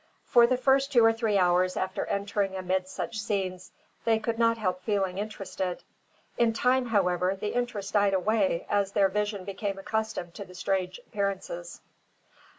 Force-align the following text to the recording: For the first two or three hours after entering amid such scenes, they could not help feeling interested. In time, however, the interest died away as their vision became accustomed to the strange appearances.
For 0.25 0.47
the 0.47 0.57
first 0.57 0.91
two 0.91 1.05
or 1.05 1.13
three 1.13 1.37
hours 1.37 1.77
after 1.77 2.07
entering 2.07 2.55
amid 2.55 2.87
such 2.87 3.19
scenes, 3.21 3.71
they 4.03 4.17
could 4.17 4.39
not 4.39 4.57
help 4.57 4.81
feeling 4.81 5.19
interested. 5.19 5.83
In 6.39 6.53
time, 6.53 6.87
however, 6.87 7.35
the 7.39 7.53
interest 7.53 7.93
died 7.93 8.15
away 8.15 8.65
as 8.67 8.93
their 8.93 9.09
vision 9.09 9.45
became 9.45 9.77
accustomed 9.77 10.33
to 10.33 10.43
the 10.43 10.55
strange 10.55 10.97
appearances. 11.05 11.81